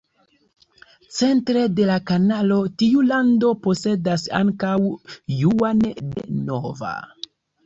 Centre 1.17 1.65
de 1.79 1.85
la 1.89 1.97
kanalo, 2.11 2.57
tiu 2.83 3.03
lando 3.09 3.51
posedas 3.67 4.25
ankaŭ 4.41 4.73
Juan 5.43 5.85
de 6.01 6.27
Nova. 6.51 6.97